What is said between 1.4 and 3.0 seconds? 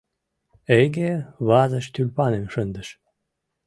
вазыш тюльпаным шындыш.